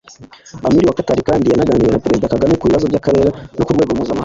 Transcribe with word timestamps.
Amir 0.67 0.83
wa 0.87 0.97
Qatar 0.99 1.19
kandi 1.29 1.45
yanaganiriye 1.51 1.91
na 1.93 2.03
Perezida 2.05 2.31
Kagame 2.33 2.53
ku 2.57 2.65
bibazo 2.67 2.85
by’akarere 2.91 3.29
no 3.57 3.63
ku 3.65 3.75
rwego 3.75 3.91
mpuzamahanga 3.93 4.19